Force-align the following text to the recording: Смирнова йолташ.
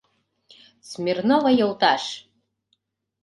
Смирнова 0.89 1.51
йолташ. 1.59 2.03